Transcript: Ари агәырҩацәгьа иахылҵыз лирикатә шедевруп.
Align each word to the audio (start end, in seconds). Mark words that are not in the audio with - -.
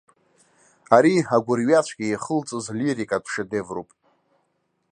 Ари 0.95 1.15
агәырҩацәгьа 1.35 2.05
иахылҵыз 2.09 2.65
лирикатә 2.77 3.29
шедевруп. 3.33 3.89